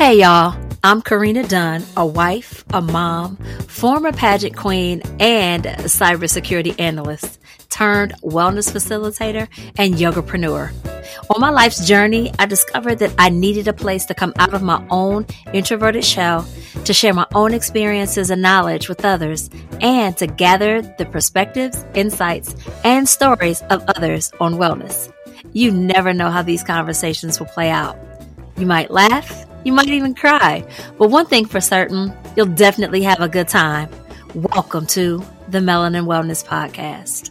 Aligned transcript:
Hey 0.00 0.20
y'all, 0.20 0.58
I'm 0.82 1.02
Corinna 1.02 1.46
Dunn, 1.46 1.84
a 1.94 2.06
wife, 2.06 2.64
a 2.72 2.80
mom, 2.80 3.36
former 3.68 4.12
pageant 4.12 4.56
queen, 4.56 5.02
and 5.20 5.64
cybersecurity 5.64 6.74
analyst 6.80 7.38
turned 7.68 8.14
wellness 8.22 8.72
facilitator 8.72 9.46
and 9.76 9.96
yogapreneur. 9.96 10.72
On 11.28 11.38
my 11.38 11.50
life's 11.50 11.86
journey, 11.86 12.32
I 12.38 12.46
discovered 12.46 13.00
that 13.00 13.14
I 13.18 13.28
needed 13.28 13.68
a 13.68 13.74
place 13.74 14.06
to 14.06 14.14
come 14.14 14.32
out 14.38 14.54
of 14.54 14.62
my 14.62 14.82
own 14.88 15.26
introverted 15.52 16.06
shell, 16.06 16.48
to 16.86 16.94
share 16.94 17.12
my 17.12 17.26
own 17.34 17.52
experiences 17.52 18.30
and 18.30 18.40
knowledge 18.40 18.88
with 18.88 19.04
others, 19.04 19.50
and 19.82 20.16
to 20.16 20.26
gather 20.26 20.80
the 20.80 21.04
perspectives, 21.04 21.84
insights, 21.92 22.56
and 22.84 23.06
stories 23.06 23.60
of 23.68 23.84
others 23.86 24.32
on 24.40 24.54
wellness. 24.54 25.12
You 25.52 25.70
never 25.70 26.14
know 26.14 26.30
how 26.30 26.40
these 26.40 26.64
conversations 26.64 27.38
will 27.38 27.48
play 27.48 27.68
out. 27.68 27.98
You 28.56 28.64
might 28.64 28.90
laugh, 28.90 29.44
you 29.64 29.72
might 29.72 29.88
even 29.88 30.14
cry, 30.14 30.64
but 30.98 31.10
one 31.10 31.26
thing 31.26 31.44
for 31.44 31.60
certain, 31.60 32.12
you'll 32.36 32.46
definitely 32.46 33.02
have 33.02 33.20
a 33.20 33.28
good 33.28 33.48
time. 33.48 33.90
Welcome 34.34 34.86
to 34.88 35.22
the 35.48 35.58
Melanin 35.58 36.06
Wellness 36.06 36.44
Podcast. 36.44 37.30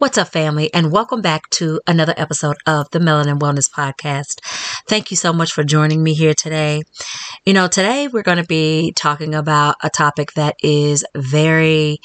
What's 0.00 0.16
up, 0.16 0.28
family, 0.28 0.72
and 0.72 0.90
welcome 0.90 1.20
back 1.20 1.50
to 1.50 1.78
another 1.86 2.14
episode 2.16 2.56
of 2.64 2.88
the 2.90 3.00
Melanin 3.00 3.38
Wellness 3.38 3.70
Podcast. 3.70 4.40
Thank 4.88 5.10
you 5.10 5.16
so 5.18 5.30
much 5.30 5.52
for 5.52 5.62
joining 5.62 6.02
me 6.02 6.14
here 6.14 6.32
today. 6.32 6.84
You 7.44 7.52
know, 7.52 7.68
today 7.68 8.08
we're 8.08 8.22
going 8.22 8.38
to 8.38 8.46
be 8.46 8.94
talking 8.96 9.34
about 9.34 9.74
a 9.82 9.90
topic 9.90 10.32
that 10.36 10.56
is 10.62 11.04
very 11.14 11.98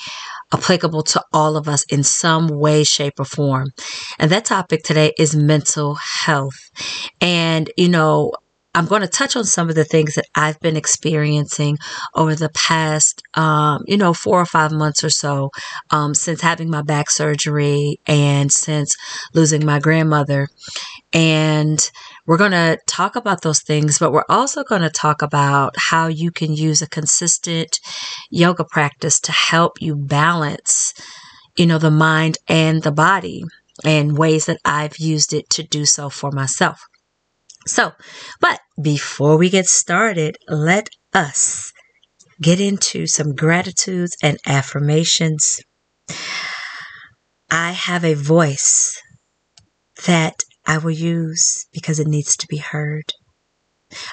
applicable 0.51 1.03
to 1.03 1.23
all 1.31 1.55
of 1.55 1.69
us 1.69 1.85
in 1.85 2.03
some 2.03 2.49
way, 2.49 2.83
shape, 2.83 3.17
or 3.17 3.23
form. 3.23 3.69
And 4.19 4.29
that 4.29 4.43
topic 4.43 4.83
today 4.83 5.13
is 5.17 5.33
mental 5.33 5.95
health. 6.25 6.69
And, 7.21 7.71
you 7.77 7.87
know, 7.87 8.33
I'm 8.75 8.87
going 8.87 9.01
to 9.01 9.07
touch 9.07 9.37
on 9.37 9.45
some 9.45 9.69
of 9.69 9.75
the 9.75 9.85
things 9.85 10.15
that 10.15 10.25
I've 10.35 10.59
been 10.59 10.75
experiencing 10.75 11.77
over 12.13 12.35
the 12.35 12.49
past, 12.49 13.21
um, 13.35 13.83
you 13.87 13.95
know, 13.95 14.13
four 14.13 14.39
or 14.39 14.45
five 14.45 14.73
months 14.73 15.01
or 15.01 15.09
so 15.09 15.51
um, 15.91 16.13
since 16.13 16.41
having 16.41 16.69
my 16.69 16.81
back 16.81 17.09
surgery 17.09 18.01
and 18.05 18.51
since 18.51 18.93
losing 19.33 19.65
my 19.65 19.79
grandmother. 19.79 20.49
And 21.13 21.89
we're 22.27 22.37
going 22.37 22.51
to 22.51 22.77
talk 22.85 23.15
about 23.15 23.43
those 23.43 23.61
things, 23.61 23.97
but 23.97 24.11
we're 24.11 24.25
also 24.27 24.65
going 24.65 24.81
to 24.81 24.89
talk 24.89 25.21
about 25.21 25.73
how 25.77 26.07
you 26.07 26.29
can 26.29 26.53
use 26.53 26.81
a 26.81 26.89
consistent 26.89 27.79
yoga 28.29 28.65
practice 28.65 29.21
to 29.21 29.31
help 29.31 29.81
you 29.81 29.95
balance, 29.95 30.93
you 31.55 31.65
know, 31.65 31.77
the 31.77 31.91
mind 31.91 32.39
and 32.49 32.83
the 32.83 32.91
body 32.91 33.45
and 33.85 34.17
ways 34.17 34.47
that 34.47 34.59
I've 34.65 34.97
used 34.97 35.33
it 35.33 35.49
to 35.51 35.63
do 35.63 35.85
so 35.85 36.09
for 36.09 36.31
myself. 36.31 36.81
So, 37.67 37.93
but 38.39 38.59
before 38.81 39.37
we 39.37 39.49
get 39.49 39.65
started, 39.65 40.37
let 40.47 40.89
us 41.13 41.71
get 42.41 42.59
into 42.59 43.07
some 43.07 43.33
gratitudes 43.33 44.15
and 44.21 44.37
affirmations. 44.45 45.61
I 47.49 47.71
have 47.71 48.03
a 48.03 48.13
voice 48.13 49.01
that 50.05 50.43
I 50.67 50.77
will 50.77 50.91
use 50.91 51.65
because 51.73 51.99
it 51.99 52.07
needs 52.07 52.35
to 52.37 52.47
be 52.47 52.57
heard. 52.57 53.13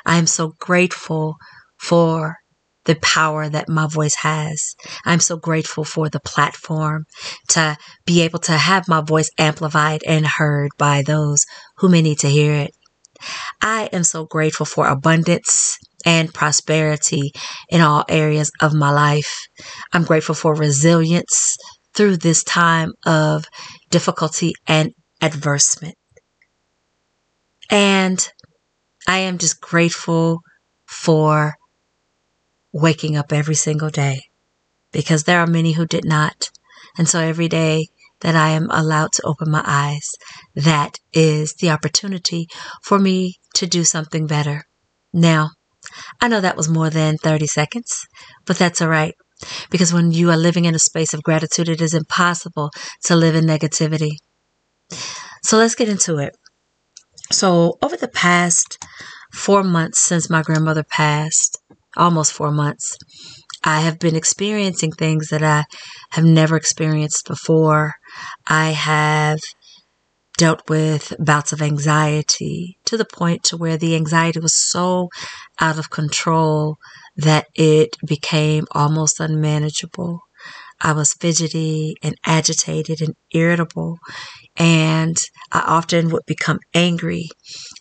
I 0.07 0.19
am 0.19 0.27
so 0.27 0.53
grateful 0.59 1.37
for 1.79 2.37
the 2.85 2.97
power 2.97 3.49
that 3.49 3.69
my 3.69 3.87
voice 3.87 4.17
has. 4.17 4.75
I'm 5.05 5.21
so 5.21 5.37
grateful 5.37 5.85
for 5.85 6.09
the 6.09 6.21
platform 6.21 7.05
to 7.49 7.77
be 8.05 8.23
able 8.23 8.41
to 8.41 8.53
have 8.53 8.89
my 8.89 9.01
voice 9.01 9.31
amplified 9.39 10.03
and 10.07 10.27
heard 10.27 10.71
by 10.79 11.03
those 11.03 11.45
who 11.79 11.89
may 11.89 12.03
need 12.03 12.19
to 12.21 12.29
hear 12.29 12.55
it. 12.55 12.75
I 13.61 13.89
am 13.93 14.05
so 14.05 14.25
grateful 14.25 14.67
for 14.67 14.87
abundance 14.87 15.79
and 16.05 16.33
prosperity 16.33 17.33
in 17.69 17.81
all 17.81 18.05
areas 18.09 18.51
of 18.61 18.75
my 18.75 18.91
life. 18.91 19.47
I'm 19.93 20.05
grateful 20.05 20.35
for 20.35 20.55
resilience 20.55 21.57
through 21.95 22.19
this 22.19 22.43
time 22.43 22.93
of 23.07 23.45
difficulty 23.91 24.55
and 24.67 24.93
adversement. 25.21 25.95
And 27.71 28.29
I 29.07 29.19
am 29.19 29.39
just 29.39 29.61
grateful 29.61 30.41
for 30.87 31.55
waking 32.73 33.17
up 33.17 33.33
every 33.33 33.55
single 33.55 33.91
day 33.91 34.23
because 34.93 35.25
there 35.25 35.41
are 35.41 35.47
many 35.47 35.73
who 35.73 35.87
did 35.87 36.05
not. 36.05 36.51
And 36.99 37.09
so 37.09 37.21
every 37.21 37.49
day 37.49 37.89
that 38.23 38.35
I 38.35 38.51
am 38.51 38.69
allowed 38.71 39.13
to 39.13 39.27
open 39.27 39.51
my 39.51 39.63
eyes. 39.65 40.11
That 40.55 40.99
is 41.13 41.55
the 41.55 41.71
opportunity 41.71 42.49
for 42.83 42.99
me 42.99 43.37
to 43.55 43.67
do 43.67 43.85
something 43.85 44.27
better. 44.27 44.65
Now, 45.13 45.51
I 46.21 46.29
know 46.29 46.41
that 46.41 46.57
was 46.57 46.69
more 46.69 46.91
than 46.91 47.19
30 47.19 47.47
seconds, 47.47 48.07
but 48.47 48.57
that's 48.57 48.81
all 48.81 48.89
right. 48.89 49.15
Because 49.71 49.93
when 49.93 50.13
you 50.13 50.31
are 50.31 50.37
living 50.37 50.65
in 50.65 50.75
a 50.75 50.79
space 50.79 51.13
of 51.13 51.23
gratitude, 51.23 51.69
it 51.69 51.81
is 51.81 51.95
impossible 51.95 52.71
to 53.05 53.17
live 53.17 53.35
in 53.35 53.45
negativity. 53.45 54.13
So 55.43 55.59
let's 55.59 55.75
get 55.75 55.89
into 55.89 56.19
it. 56.19 56.37
So, 57.31 57.79
over 57.83 57.97
the 57.97 58.09
past 58.09 58.79
four 59.33 59.63
months 59.63 60.01
since 60.01 60.31
my 60.31 60.43
grandmother 60.43 60.85
passed, 60.85 61.59
almost 61.97 62.33
four 62.33 62.53
months, 62.53 62.97
I 63.65 63.81
have 63.81 63.99
been 63.99 64.17
experiencing 64.17 64.93
things 64.93 65.29
that 65.29 65.43
I 65.43 65.65
have 66.11 66.25
never 66.25 66.57
experienced 66.57 67.27
before. 67.27 67.95
I 68.47 68.71
have 68.71 69.41
dealt 70.39 70.69
with 70.69 71.13
bouts 71.19 71.53
of 71.53 71.63
anxiety 71.63 72.79
to 72.87 72.97
the 72.97 73.05
point 73.05 73.43
to 73.45 73.57
where 73.57 73.77
the 73.77 73.95
anxiety 73.95 74.41
was 74.41 74.55
so 74.55 75.09
out 75.61 75.79
of 75.79 75.91
control 75.91 76.77
that 77.17 77.47
it 77.55 77.97
became 78.07 78.67
almost 78.73 79.21
unmanageable. 79.21 80.21
I 80.81 80.93
was 80.93 81.13
fidgety 81.15 81.95
and 82.03 82.17
agitated 82.27 83.01
and 83.01 83.15
irritable, 83.31 83.99
and 84.57 85.17
I 85.53 85.61
often 85.61 86.09
would 86.11 86.27
become 86.27 86.59
angry 86.75 87.29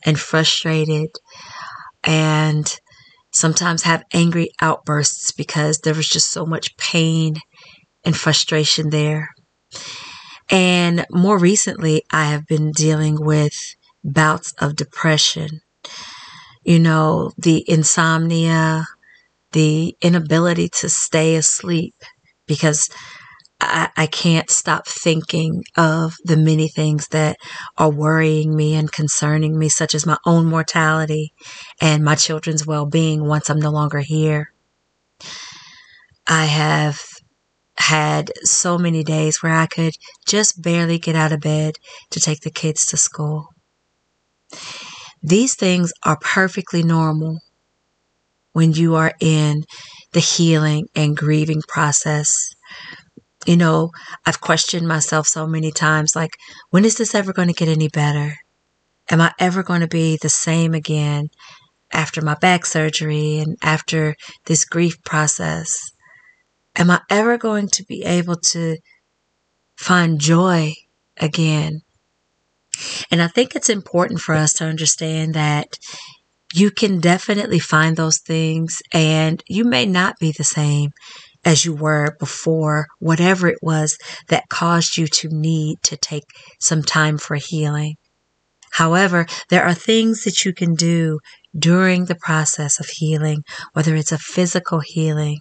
and 0.06 0.20
frustrated 0.20 1.10
and 2.04 2.80
sometimes 3.34 3.84
have 3.84 4.04
angry 4.14 4.52
outbursts 4.62 5.32
because 5.32 5.80
there 5.80 5.96
was 5.96 6.08
just 6.08 6.32
so 6.32 6.46
much 6.46 6.76
pain 6.78 7.36
and 8.04 8.16
frustration 8.16 8.90
there. 8.90 9.30
And 10.52 11.06
more 11.10 11.38
recently, 11.38 12.04
I 12.12 12.26
have 12.26 12.46
been 12.46 12.72
dealing 12.72 13.18
with 13.20 13.76
bouts 14.04 14.54
of 14.60 14.76
depression. 14.76 15.62
You 16.64 16.80
know, 16.80 17.32
the 17.38 17.64
insomnia, 17.70 18.86
the 19.54 19.96
inability 20.02 20.70
to 20.70 20.90
stay 20.90 21.36
asleep 21.36 21.96
because 22.48 22.90
I, 23.62 23.90
I 23.96 24.08
can't 24.08 24.50
stop 24.50 24.88
thinking 24.88 25.64
of 25.78 26.16
the 26.26 26.38
many 26.38 26.68
things 26.68 27.08
that 27.10 27.38
are 27.78 27.92
worrying 27.92 28.56
me 28.56 28.76
and 28.76 28.92
concerning 28.92 29.58
me, 29.58 29.70
such 29.70 29.96
as 29.96 30.06
my 30.06 30.18
own 30.26 30.46
mortality 30.46 31.34
and 31.80 32.04
my 32.04 32.16
children's 32.16 32.68
well 32.68 32.86
being 32.86 33.26
once 33.26 33.50
I'm 33.50 33.60
no 33.60 33.72
longer 33.72 34.00
here. 34.00 34.52
I 36.28 36.46
have 36.46 37.02
had 37.82 38.32
so 38.44 38.78
many 38.78 39.04
days 39.04 39.42
where 39.42 39.54
I 39.54 39.66
could 39.66 39.94
just 40.26 40.62
barely 40.62 41.00
get 41.00 41.16
out 41.16 41.32
of 41.32 41.42
bed 41.42 41.76
to 42.12 42.20
take 42.20 42.42
the 42.42 42.52
kids 42.52 42.86
to 42.88 42.98
school. 42.98 43.50
These 45.22 45.56
things 45.56 45.94
are 46.04 46.18
perfectly 46.20 46.84
normal 46.84 47.40
when 48.54 48.74
you 48.74 48.96
are 48.96 49.14
in 49.20 49.64
the 50.14 50.20
healing 50.20 50.88
and 50.96 51.16
grieving 51.16 51.62
process 51.68 52.54
you 53.46 53.58
know, 53.58 53.92
I've 54.26 54.42
questioned 54.42 54.88
myself 54.88 55.28
so 55.28 55.48
many 55.48 55.72
times 55.72 56.16
like, 56.16 56.38
when 56.70 56.86
is 56.86 56.96
this 56.96 57.16
ever 57.16 57.34
going 57.34 57.48
to 57.48 57.54
get 57.54 57.68
any 57.68 57.88
better? 57.88 58.36
Am 59.10 59.20
I 59.20 59.34
ever 59.40 59.64
going 59.64 59.82
to 59.82 59.88
be 59.88 60.18
the 60.22 60.30
same 60.30 60.74
again 60.74 61.30
after 61.92 62.22
my 62.22 62.36
back 62.36 62.66
surgery 62.66 63.40
and 63.40 63.58
after 63.62 64.16
this 64.46 64.64
grief 64.64 64.96
process? 65.04 65.92
Am 66.76 66.90
I 66.90 67.02
ever 67.10 67.38
going 67.38 67.68
to 67.70 67.84
be 67.84 68.04
able 68.04 68.36
to 68.36 68.78
find 69.76 70.20
joy 70.20 70.74
again? 71.18 71.82
And 73.12 73.22
I 73.22 73.28
think 73.28 73.56
it's 73.56 73.70
important 73.70 74.22
for 74.22 74.34
us 74.34 74.54
to 74.54 74.66
understand 74.66 75.34
that 75.34 75.78
you 76.54 76.72
can 76.72 77.00
definitely 77.00 77.60
find 77.60 77.96
those 77.96 78.18
things 78.20 78.82
and 78.94 79.44
you 79.48 79.64
may 79.64 79.86
not 79.86 80.20
be 80.20 80.32
the 80.32 80.44
same 80.44 80.92
as 81.44 81.66
you 81.66 81.74
were 81.74 82.16
before, 82.20 82.88
whatever 83.00 83.48
it 83.48 83.60
was 83.62 83.98
that 84.28 84.50
caused 84.50 84.98
you 84.98 85.08
to 85.08 85.30
need 85.30 85.82
to 85.84 85.98
take 85.98 86.26
some 86.60 86.84
time 86.84 87.18
for 87.18 87.36
healing. 87.36 87.96
However, 88.74 89.26
there 89.50 89.64
are 89.64 89.74
things 89.74 90.24
that 90.24 90.46
you 90.46 90.54
can 90.54 90.76
do 90.76 91.20
during 91.58 92.06
the 92.06 92.16
process 92.16 92.80
of 92.80 92.88
healing, 92.88 93.44
whether 93.74 93.96
it's 93.96 94.12
a 94.12 94.18
physical 94.18 94.80
healing 94.80 95.40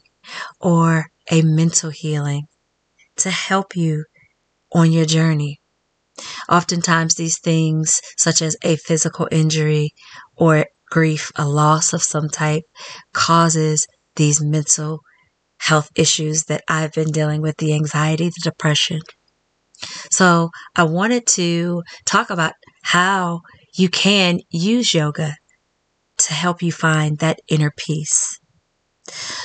or 0.60 1.09
a 1.30 1.42
mental 1.42 1.90
healing, 1.90 2.46
to 3.16 3.30
help 3.30 3.76
you 3.76 4.04
on 4.72 4.92
your 4.92 5.06
journey. 5.06 5.60
Oftentimes, 6.48 7.14
these 7.14 7.38
things, 7.38 8.00
such 8.16 8.42
as 8.42 8.56
a 8.62 8.76
physical 8.76 9.28
injury 9.30 9.94
or 10.36 10.66
grief, 10.90 11.30
a 11.36 11.46
loss 11.48 11.92
of 11.92 12.02
some 12.02 12.28
type, 12.28 12.64
causes 13.12 13.86
these 14.16 14.40
mental 14.40 15.00
health 15.58 15.90
issues 15.94 16.44
that 16.44 16.62
I've 16.68 16.92
been 16.92 17.10
dealing 17.10 17.42
with 17.42 17.56
the 17.58 17.74
anxiety, 17.74 18.28
the 18.28 18.40
depression. 18.42 19.00
So, 20.10 20.50
I 20.76 20.82
wanted 20.84 21.26
to 21.28 21.82
talk 22.04 22.28
about 22.30 22.52
how 22.82 23.40
you 23.74 23.88
can 23.88 24.40
use 24.50 24.92
yoga 24.92 25.36
to 26.18 26.32
help 26.34 26.62
you 26.62 26.72
find 26.72 27.18
that 27.18 27.40
inner 27.48 27.72
peace. 27.74 28.29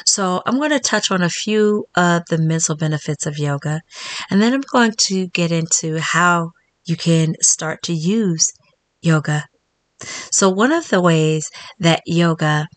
So, 0.05 0.41
I'm 0.45 0.57
going 0.57 0.71
to 0.71 0.79
touch 0.79 1.11
on 1.11 1.21
a 1.21 1.29
few 1.29 1.85
of 1.95 2.23
the 2.29 2.37
mental 2.37 2.75
benefits 2.75 3.25
of 3.25 3.37
yoga, 3.37 3.81
and 4.29 4.41
then 4.41 4.53
I'm 4.53 4.63
going 4.71 4.93
to 5.07 5.27
get 5.27 5.51
into 5.51 5.99
how 5.99 6.51
you 6.85 6.95
can 6.95 7.35
start 7.41 7.81
to 7.83 7.93
use 7.93 8.51
yoga. 9.01 9.45
So, 10.31 10.49
one 10.49 10.71
of 10.71 10.89
the 10.89 11.01
ways 11.01 11.49
that 11.79 12.01
yoga 12.05 12.67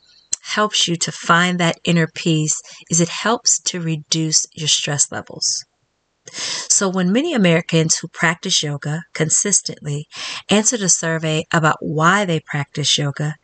helps 0.43 0.88
you 0.88 0.96
to 0.96 1.12
find 1.12 1.58
that 1.58 1.79
inner 1.85 2.06
peace 2.06 2.61
is 2.90 3.00
it 3.00 3.08
helps 3.08 3.61
to 3.61 3.81
reduce 3.81 4.46
your 4.55 4.69
stress 4.69 5.12
levels. 5.12 5.64
So, 6.32 6.88
when 6.88 7.12
many 7.12 7.35
Americans 7.35 7.96
who 7.96 8.08
practice 8.08 8.62
yoga 8.62 9.02
consistently 9.14 10.06
answered 10.50 10.82
a 10.82 10.88
survey 10.88 11.44
about 11.52 11.76
why 11.81 12.25
they 12.25 12.40
practice 12.40 12.99
yoga, 12.99 13.35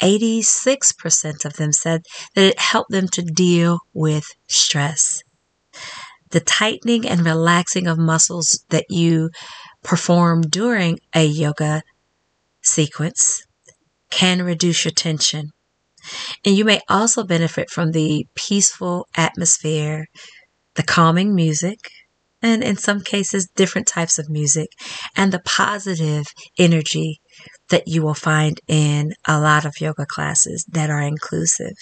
86% 0.00 1.44
of 1.44 1.54
them 1.54 1.72
said 1.72 2.02
that 2.34 2.44
it 2.44 2.58
helped 2.58 2.90
them 2.90 3.08
to 3.08 3.22
deal 3.22 3.80
with 3.92 4.34
stress. 4.46 5.22
The 6.30 6.40
tightening 6.40 7.08
and 7.08 7.24
relaxing 7.24 7.86
of 7.86 7.98
muscles 7.98 8.64
that 8.68 8.84
you 8.90 9.30
perform 9.82 10.42
during 10.42 10.98
a 11.14 11.24
yoga 11.24 11.82
sequence 12.60 13.44
can 14.10 14.42
reduce 14.42 14.84
your 14.84 14.92
tension. 14.92 15.50
And 16.44 16.56
you 16.56 16.64
may 16.64 16.80
also 16.88 17.24
benefit 17.24 17.70
from 17.70 17.92
the 17.92 18.26
peaceful 18.34 19.06
atmosphere, 19.16 20.06
the 20.74 20.82
calming 20.82 21.34
music, 21.34 21.90
and 22.40 22.62
in 22.62 22.76
some 22.76 23.00
cases, 23.00 23.48
different 23.56 23.86
types 23.86 24.18
of 24.18 24.30
music, 24.30 24.68
and 25.16 25.32
the 25.32 25.40
positive 25.40 26.26
energy 26.56 27.20
that 27.70 27.88
you 27.88 28.02
will 28.02 28.14
find 28.14 28.60
in 28.66 29.12
a 29.26 29.40
lot 29.40 29.64
of 29.64 29.80
yoga 29.80 30.06
classes 30.06 30.64
that 30.70 30.90
are 30.90 31.02
inclusive. 31.02 31.76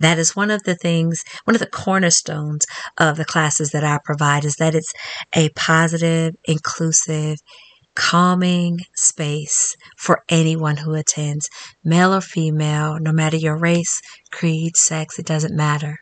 That 0.00 0.18
is 0.18 0.36
one 0.36 0.50
of 0.50 0.62
the 0.62 0.76
things, 0.76 1.24
one 1.44 1.56
of 1.56 1.60
the 1.60 1.66
cornerstones 1.66 2.64
of 2.98 3.16
the 3.16 3.24
classes 3.24 3.70
that 3.70 3.84
I 3.84 3.98
provide 4.04 4.44
is 4.44 4.54
that 4.56 4.74
it's 4.74 4.92
a 5.34 5.48
positive, 5.50 6.36
inclusive, 6.44 7.38
calming 7.96 8.78
space 8.94 9.76
for 9.96 10.22
anyone 10.28 10.76
who 10.76 10.94
attends, 10.94 11.50
male 11.82 12.14
or 12.14 12.20
female, 12.20 12.98
no 13.00 13.10
matter 13.10 13.36
your 13.36 13.56
race, 13.56 14.00
creed, 14.30 14.76
sex, 14.76 15.18
it 15.18 15.26
doesn't 15.26 15.56
matter. 15.56 15.98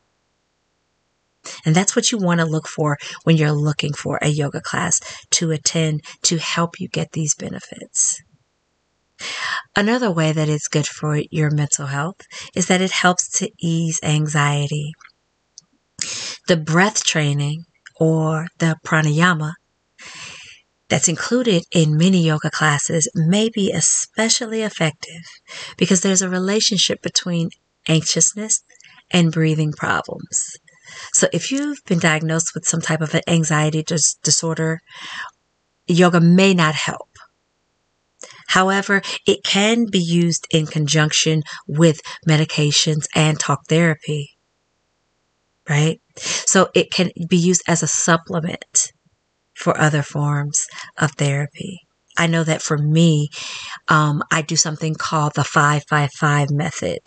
And 1.64 1.75
that's 1.75 1.96
what 1.96 2.12
you 2.12 2.19
want 2.19 2.40
to 2.40 2.46
look 2.46 2.69
for 2.69 2.99
when 3.25 3.37
you're 3.37 3.52
looking 3.52 3.94
for 3.94 4.19
a 4.20 4.28
yoga 4.28 4.60
class 4.60 5.00
to 5.31 5.52
attend 5.52 6.02
to 6.22 6.37
help 6.37 6.78
you 6.78 6.88
get 6.88 7.12
these 7.12 7.34
benefits. 7.34 8.20
Another 9.78 10.11
way 10.11 10.32
that 10.32 10.49
it's 10.49 10.69
good 10.69 10.87
for 10.87 11.20
your 11.31 11.50
mental 11.50 11.87
health 11.87 12.23
is 12.55 12.67
that 12.67 12.81
it 12.81 12.93
helps 12.93 13.28
to 13.38 13.50
ease 13.61 14.00
anxiety. 14.02 14.93
The 16.49 16.56
breath 16.56 17.05
training 17.05 17.64
or 18.00 18.46
the 18.58 18.76
pranayama 18.87 19.52
that's 20.88 21.08
included 21.08 21.64
in 21.73 21.96
many 21.96 22.23
yoga 22.25 22.50
classes 22.50 23.11
may 23.14 23.50
be 23.50 23.70
especially 23.70 24.62
effective 24.62 25.23
because 25.76 26.00
there's 26.00 26.23
a 26.23 26.28
relationship 26.31 27.02
between 27.02 27.50
anxiousness 27.87 28.62
and 29.11 29.32
breathing 29.32 29.73
problems. 29.73 30.56
So 31.12 31.28
if 31.32 31.50
you've 31.50 31.84
been 31.87 31.99
diagnosed 31.99 32.52
with 32.55 32.67
some 32.67 32.81
type 32.81 33.00
of 33.00 33.14
an 33.14 33.23
anxiety 33.26 33.82
dis- 33.82 34.17
disorder, 34.23 34.81
yoga 35.87 36.20
may 36.20 36.55
not 36.55 36.75
help. 36.75 37.08
However, 38.48 39.02
it 39.26 39.43
can 39.44 39.87
be 39.90 40.00
used 40.00 40.46
in 40.50 40.66
conjunction 40.66 41.43
with 41.66 42.00
medications 42.28 43.06
and 43.14 43.38
talk 43.38 43.66
therapy. 43.69 44.37
Right? 45.69 46.00
So 46.16 46.69
it 46.75 46.90
can 46.90 47.10
be 47.28 47.37
used 47.37 47.62
as 47.66 47.82
a 47.82 47.88
supplement 47.88 48.93
for 49.54 49.78
other 49.81 50.02
forms 50.02 50.66
of 50.98 51.12
therapy. 51.12 51.81
I 52.16 52.26
know 52.26 52.44
that 52.44 52.62
for 52.62 52.78
me, 52.78 53.28
um, 53.88 54.22
I 54.31 54.43
do 54.43 54.56
something 54.56 54.94
called 54.94 55.34
the 55.34 55.44
555 55.44 56.50
method 56.50 56.99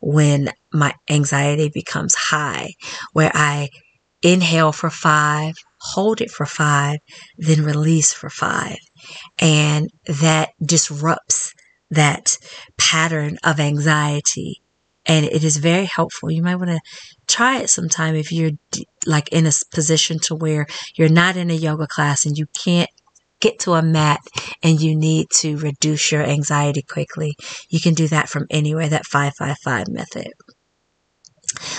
when 0.00 0.50
my 0.72 0.94
anxiety 1.10 1.70
becomes 1.72 2.14
high, 2.14 2.74
where 3.12 3.32
I 3.34 3.70
inhale 4.22 4.72
for 4.72 4.90
five, 4.90 5.54
hold 5.80 6.20
it 6.20 6.30
for 6.30 6.46
five, 6.46 6.98
then 7.36 7.64
release 7.64 8.12
for 8.12 8.30
five. 8.30 8.76
And 9.40 9.90
that 10.06 10.50
disrupts 10.64 11.54
that 11.90 12.38
pattern 12.78 13.38
of 13.44 13.60
anxiety. 13.60 14.62
And 15.04 15.26
it 15.26 15.44
is 15.44 15.56
very 15.56 15.84
helpful. 15.84 16.30
You 16.30 16.42
might 16.42 16.56
want 16.56 16.70
to 16.70 16.80
try 17.26 17.58
it 17.58 17.70
sometime 17.70 18.14
if 18.14 18.30
you're 18.30 18.52
like 19.04 19.28
in 19.30 19.46
a 19.46 19.52
position 19.72 20.18
to 20.20 20.34
where 20.34 20.66
you're 20.94 21.08
not 21.08 21.36
in 21.36 21.50
a 21.50 21.54
yoga 21.54 21.86
class 21.86 22.24
and 22.24 22.38
you 22.38 22.46
can't 22.46 22.90
get 23.40 23.58
to 23.58 23.72
a 23.72 23.82
mat 23.82 24.20
and 24.62 24.80
you 24.80 24.96
need 24.96 25.28
to 25.28 25.58
reduce 25.58 26.12
your 26.12 26.22
anxiety 26.22 26.80
quickly. 26.80 27.36
You 27.68 27.80
can 27.80 27.92
do 27.92 28.06
that 28.08 28.28
from 28.28 28.46
anywhere, 28.48 28.88
that 28.88 29.04
555 29.04 29.88
method. 29.88 30.32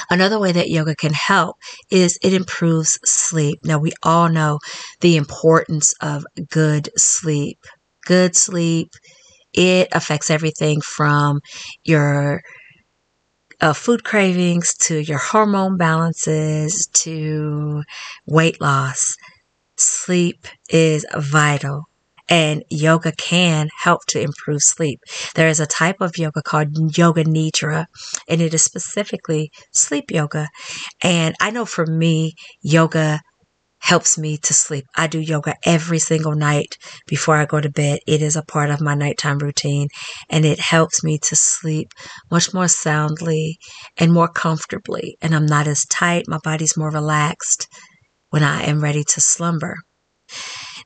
Another 0.10 0.40
way 0.40 0.52
that 0.52 0.70
yoga 0.70 0.96
can 0.96 1.14
help 1.14 1.58
is 1.90 2.18
it 2.22 2.34
improves 2.34 3.00
sleep. 3.04 3.60
Now, 3.64 3.80
we 3.80 3.92
all 4.04 4.30
know 4.30 4.60
the 5.02 5.16
importance 5.16 5.94
of 6.02 6.26
good 6.50 6.90
sleep. 6.98 7.60
Good 8.06 8.36
sleep, 8.36 8.90
it 9.54 9.88
affects 9.92 10.30
everything 10.30 10.82
from 10.82 11.40
your 11.84 12.42
uh, 13.62 13.74
food 13.74 14.04
cravings 14.04 14.74
to 14.76 15.00
your 15.00 15.20
hormone 15.20 15.78
balances 15.78 16.88
to 16.94 17.84
weight 18.26 18.60
loss. 18.60 19.16
Sleep 19.78 20.46
is 20.70 21.06
vital 21.16 21.86
and 22.34 22.64
yoga 22.72 23.12
can 23.12 23.70
help 23.84 24.02
to 24.08 24.20
improve 24.20 24.64
sleep. 24.64 25.00
There 25.36 25.48
is 25.48 25.60
a 25.60 25.68
type 25.68 25.98
of 26.02 26.18
yoga 26.18 26.42
called 26.42 26.98
yoga 26.98 27.24
nidra, 27.26 27.86
and 28.28 28.42
it 28.42 28.56
is 28.56 28.64
specifically 28.64 29.52
sleep 29.72 30.10
yoga. 30.10 30.48
And 31.04 31.36
I 31.40 31.52
know 31.52 31.66
for 31.66 31.86
me, 31.86 32.34
yoga 32.64 33.22
helps 33.82 34.18
me 34.18 34.38
to 34.38 34.52
sleep. 34.52 34.86
I 34.96 35.06
do 35.06 35.20
yoga 35.20 35.54
every 35.64 36.00
single 36.00 36.34
night 36.34 36.76
before 37.06 37.38
I 37.38 37.46
go 37.46 37.62
to 37.62 37.70
bed. 37.70 38.00
It 38.08 38.24
is 38.24 38.36
a 38.36 38.42
part 38.42 38.72
of 38.72 38.82
my 38.82 38.96
nighttime 38.96 39.38
routine 39.38 39.90
and 40.28 40.44
it 40.44 40.60
helps 40.60 41.04
me 41.04 41.20
to 41.20 41.36
sleep 41.36 41.90
much 42.32 42.52
more 42.52 42.68
soundly 42.68 43.60
and 43.98 44.12
more 44.12 44.30
comfortably. 44.30 45.18
And 45.22 45.36
I'm 45.36 45.46
not 45.46 45.68
as 45.68 45.86
tight. 45.86 46.26
My 46.28 46.40
body's 46.44 46.78
more 46.78 46.90
relaxed 46.90 47.68
when 48.32 48.42
I 48.42 48.64
am 48.64 48.82
ready 48.82 49.04
to 49.04 49.22
slumber. 49.22 49.76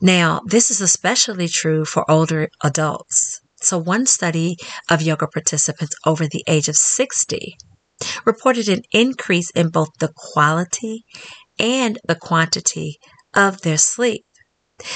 Now, 0.01 0.41
this 0.45 0.69
is 0.69 0.81
especially 0.81 1.47
true 1.47 1.85
for 1.85 2.09
older 2.09 2.49
adults. 2.63 3.41
So, 3.61 3.77
one 3.77 4.05
study 4.05 4.57
of 4.89 5.01
yoga 5.01 5.27
participants 5.27 5.95
over 6.05 6.27
the 6.27 6.43
age 6.47 6.67
of 6.69 6.75
60 6.75 7.57
reported 8.25 8.69
an 8.69 8.83
increase 8.91 9.49
in 9.51 9.69
both 9.69 9.89
the 9.99 10.13
quality 10.15 11.03
and 11.57 11.97
the 12.07 12.15
quantity 12.15 12.97
of 13.33 13.61
their 13.61 13.77
sleep. 13.77 14.25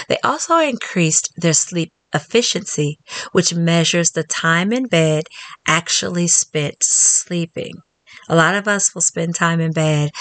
They 0.08 0.18
also 0.24 0.60
increased 0.60 1.32
their 1.36 1.54
sleep 1.54 1.92
efficiency, 2.14 3.00
which 3.32 3.56
measures 3.56 4.12
the 4.12 4.24
time 4.24 4.72
in 4.72 4.86
bed 4.88 5.24
actually 5.68 6.28
spent 6.28 6.76
sleeping. 6.82 7.74
A 8.30 8.36
lot 8.36 8.54
of 8.54 8.68
us 8.68 8.94
will 8.94 9.02
spend 9.02 9.34
time 9.34 9.60
in 9.60 9.72
bed 9.72 10.12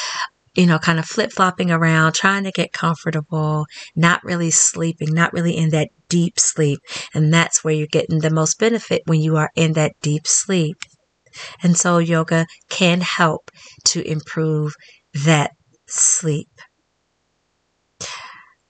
you 0.54 0.66
know, 0.66 0.78
kind 0.78 0.98
of 0.98 1.06
flip 1.06 1.32
flopping 1.32 1.70
around, 1.70 2.12
trying 2.14 2.44
to 2.44 2.50
get 2.50 2.72
comfortable, 2.72 3.66
not 3.94 4.22
really 4.24 4.50
sleeping, 4.50 5.08
not 5.12 5.32
really 5.32 5.56
in 5.56 5.70
that 5.70 5.88
deep 6.08 6.38
sleep. 6.38 6.80
And 7.14 7.32
that's 7.32 7.62
where 7.62 7.74
you're 7.74 7.86
getting 7.86 8.18
the 8.18 8.30
most 8.30 8.58
benefit 8.58 9.02
when 9.06 9.20
you 9.20 9.36
are 9.36 9.50
in 9.54 9.74
that 9.74 9.92
deep 10.02 10.26
sleep. 10.26 10.76
And 11.62 11.76
so 11.76 11.98
yoga 11.98 12.46
can 12.68 13.00
help 13.00 13.50
to 13.86 14.02
improve 14.02 14.74
that 15.24 15.52
sleep. 15.86 16.48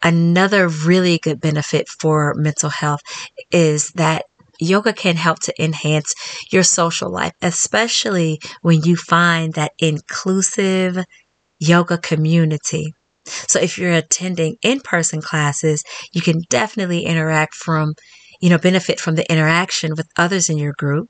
Another 0.03 0.69
really 0.69 1.19
good 1.19 1.41
benefit 1.41 1.89
for 1.89 2.35
mental 2.35 2.71
health 2.71 3.01
is 3.51 3.91
that 3.93 4.25
yoga 4.59 4.93
can 4.93 5.17
help 5.17 5.41
to 5.41 5.63
enhance 5.63 6.15
your 6.51 6.63
social 6.63 7.11
life, 7.11 7.33
especially 7.43 8.39
when 8.63 8.83
you 8.83 8.97
find 8.97 9.55
that 9.55 9.73
inclusive 9.79 11.05
yoga 11.61 11.97
community. 11.99 12.95
So 13.25 13.61
if 13.61 13.79
you're 13.79 13.93
attending 13.93 14.57
in-person 14.63 15.21
classes, 15.21 15.85
you 16.13 16.21
can 16.21 16.41
definitely 16.49 17.05
interact 17.05 17.55
from, 17.55 17.95
you 18.41 18.51
know, 18.51 18.59
benefit 18.59 18.99
from 18.99 19.15
the 19.15 19.31
interaction 19.31 19.93
with 19.97 20.09
others 20.17 20.49
in 20.49 20.59
your 20.59 20.73
group. 20.73 21.09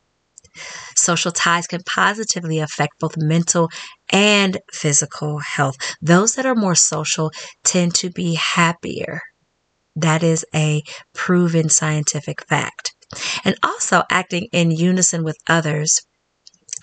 Social 0.97 1.31
ties 1.31 1.69
can 1.69 1.83
positively 1.85 2.59
affect 2.59 2.99
both 2.99 3.17
mental 3.17 3.71
and 4.13 4.59
physical 4.73 5.39
health. 5.39 5.77
Those 6.03 6.35
that 6.35 6.45
are 6.45 6.57
more 6.57 6.75
social 6.75 7.31
tend 7.63 7.95
to 7.97 8.11
be 8.11 8.35
happier. 8.35 9.21
That 9.95 10.23
is 10.23 10.45
a 10.55 10.83
proven 11.15 11.69
scientific 11.69 12.45
fact. 12.47 12.95
And 13.45 13.57
also 13.63 14.03
acting 14.11 14.49
in 14.53 14.71
unison 14.71 15.25
with 15.25 15.39
others 15.49 16.03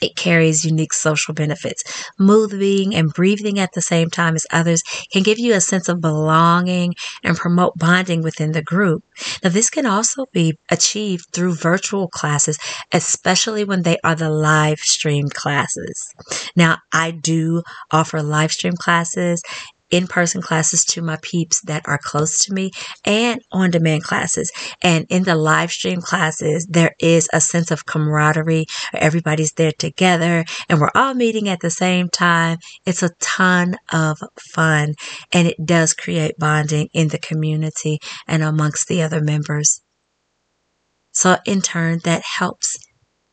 it 0.02 0.16
carries 0.16 0.66
unique 0.66 0.94
social 0.94 1.34
benefits. 1.34 1.84
Moving 2.20 2.96
and 2.96 3.14
breathing 3.14 3.60
at 3.60 3.74
the 3.74 3.82
same 3.82 4.10
time 4.10 4.36
as 4.36 4.46
others 4.52 4.82
can 5.12 5.24
give 5.24 5.40
you 5.40 5.54
a 5.54 5.62
sense 5.62 5.90
of 5.90 6.02
belonging 6.02 6.94
and 7.24 7.38
promote 7.38 7.78
bonding 7.78 8.22
within 8.22 8.52
the 8.52 8.62
group. 8.62 9.04
Now, 9.44 9.50
this 9.50 9.70
can 9.70 9.86
also 9.86 10.26
be 10.32 10.58
achieved 10.70 11.26
through 11.34 11.56
virtual 11.56 12.08
classes, 12.08 12.58
especially 12.92 13.64
when 13.64 13.84
they 13.84 13.98
are 14.04 14.16
the 14.16 14.30
live 14.30 14.80
stream 14.80 15.28
classes. 15.30 16.14
Now, 16.56 16.78
I 16.92 17.12
do 17.12 17.64
offer 17.92 18.22
live 18.22 18.52
stream 18.52 18.74
classes 18.74 19.42
in 19.90 20.08
person 20.08 20.42
classes 20.42 20.84
to 20.86 21.02
my 21.02 21.18
peeps 21.22 21.62
that 21.62 21.88
are 21.88 21.98
close 21.98 22.38
to 22.46 22.54
me 22.54 22.72
and 23.06 23.42
on 23.52 23.72
demand 23.72 24.04
classes. 24.04 24.52
And 24.82 25.06
in 25.10 25.24
the 25.24 25.36
live 25.36 25.72
stream 25.72 26.02
classes, 26.02 26.68
there 26.70 26.94
is 27.00 27.30
a 27.34 27.42
sense 27.42 27.72
of 27.72 27.86
camaraderie. 27.86 28.66
Everybody's 28.94 29.54
there 29.54 29.72
together 29.72 30.46
and 30.70 30.80
we're 30.80 30.92
all 30.96 31.14
meeting 31.14 31.48
at 31.50 31.62
the 31.62 31.72
same 31.72 32.10
time. 32.10 32.58
It's 32.86 33.04
a 33.04 33.12
ton 33.20 33.78
of 33.92 34.20
fun 34.54 34.96
and 35.32 35.48
it 35.48 35.66
does 35.66 35.94
create 35.94 36.38
bonding 36.38 36.90
in 36.94 37.10
the 37.10 37.20
community 37.20 38.00
and 38.28 38.44
amongst 38.44 38.88
the 38.88 39.02
other 39.02 39.22
members. 39.22 39.82
So 41.12 41.38
in 41.46 41.62
turn, 41.62 42.02
that 42.04 42.22
helps 42.22 42.78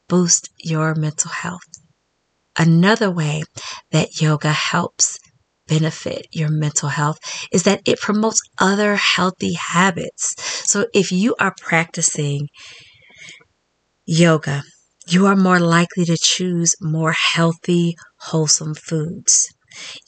boost 0.08 0.50
your 0.58 0.94
mental 0.94 1.30
health. 1.30 1.68
Another 2.56 3.10
way 3.10 3.42
that 3.90 4.20
yoga 4.20 4.52
helps 4.52 5.18
benefit 5.66 6.26
your 6.32 6.50
mental 6.50 6.88
health 6.90 7.18
is 7.52 7.62
that 7.64 7.80
it 7.86 8.00
promotes 8.00 8.40
other 8.58 8.96
healthy 8.96 9.54
habits. 9.54 10.34
So 10.70 10.86
if 10.94 11.10
you 11.12 11.34
are 11.38 11.54
practicing 11.60 12.48
yoga, 14.06 14.62
you 15.06 15.26
are 15.26 15.36
more 15.36 15.60
likely 15.60 16.04
to 16.06 16.16
choose 16.16 16.74
more 16.80 17.12
healthy, 17.12 17.96
wholesome 18.18 18.74
foods. 18.74 19.52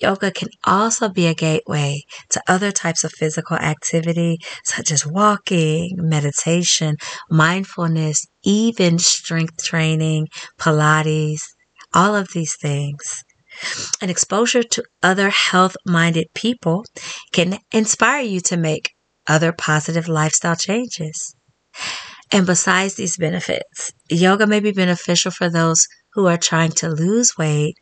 Yoga 0.00 0.30
can 0.30 0.48
also 0.64 1.08
be 1.08 1.26
a 1.26 1.34
gateway 1.34 2.02
to 2.30 2.40
other 2.46 2.70
types 2.70 3.02
of 3.02 3.12
physical 3.12 3.56
activity, 3.56 4.38
such 4.64 4.92
as 4.92 5.04
walking, 5.04 5.96
meditation, 5.98 6.96
mindfulness, 7.28 8.26
even 8.44 8.98
strength 8.98 9.64
training, 9.64 10.28
Pilates, 10.56 11.42
all 11.92 12.14
of 12.14 12.28
these 12.32 12.56
things 12.56 13.25
and 14.00 14.10
exposure 14.10 14.62
to 14.62 14.84
other 15.02 15.30
health 15.30 15.76
minded 15.86 16.26
people 16.34 16.84
can 17.32 17.58
inspire 17.72 18.22
you 18.22 18.40
to 18.40 18.56
make 18.56 18.90
other 19.26 19.52
positive 19.52 20.08
lifestyle 20.08 20.56
changes. 20.56 21.34
And 22.32 22.46
besides 22.46 22.94
these 22.94 23.16
benefits, 23.16 23.92
yoga 24.08 24.46
may 24.46 24.60
be 24.60 24.72
beneficial 24.72 25.30
for 25.30 25.48
those 25.48 25.86
who 26.14 26.26
are 26.26 26.38
trying 26.38 26.72
to 26.72 26.88
lose 26.88 27.32
weight, 27.38 27.76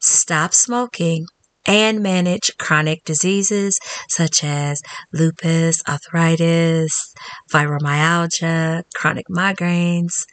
stop 0.00 0.54
smoking, 0.54 1.26
and 1.66 2.02
manage 2.02 2.50
chronic 2.58 3.04
diseases 3.04 3.78
such 4.08 4.42
as 4.42 4.80
lupus, 5.12 5.82
arthritis, 5.86 7.12
fibromyalgia, 7.52 8.82
chronic 8.94 9.26
migraines, 9.30 10.24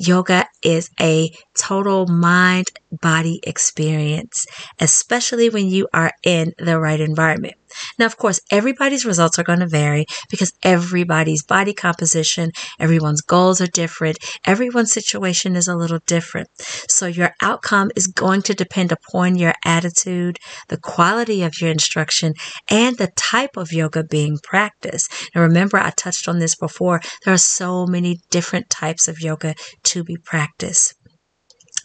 Yoga 0.00 0.46
is 0.62 0.90
a 1.00 1.30
total 1.56 2.06
mind 2.06 2.68
body 2.90 3.40
experience, 3.44 4.46
especially 4.80 5.50
when 5.50 5.66
you 5.68 5.88
are 5.92 6.12
in 6.24 6.54
the 6.58 6.78
right 6.80 7.00
environment. 7.00 7.54
Now, 7.98 8.06
of 8.06 8.16
course, 8.16 8.40
everybody's 8.50 9.04
results 9.04 9.38
are 9.38 9.44
going 9.44 9.60
to 9.60 9.66
vary 9.66 10.06
because 10.28 10.52
everybody's 10.62 11.42
body 11.42 11.72
composition, 11.72 12.50
everyone's 12.78 13.20
goals 13.20 13.60
are 13.60 13.66
different. 13.66 14.18
Everyone's 14.44 14.92
situation 14.92 15.56
is 15.56 15.68
a 15.68 15.76
little 15.76 16.00
different. 16.06 16.48
So 16.88 17.06
your 17.06 17.34
outcome 17.40 17.90
is 17.96 18.06
going 18.06 18.42
to 18.42 18.54
depend 18.54 18.92
upon 18.92 19.36
your 19.36 19.54
attitude, 19.64 20.38
the 20.68 20.78
quality 20.78 21.42
of 21.42 21.60
your 21.60 21.70
instruction, 21.70 22.34
and 22.70 22.96
the 22.96 23.12
type 23.16 23.56
of 23.56 23.72
yoga 23.72 24.04
being 24.04 24.38
practiced. 24.42 25.12
Now, 25.34 25.42
remember, 25.42 25.78
I 25.78 25.90
touched 25.90 26.28
on 26.28 26.38
this 26.38 26.54
before. 26.54 27.00
There 27.24 27.34
are 27.34 27.38
so 27.38 27.86
many 27.86 28.20
different 28.30 28.70
types 28.70 29.08
of 29.08 29.20
yoga 29.20 29.54
to 29.84 30.04
be 30.04 30.16
practiced. 30.16 30.94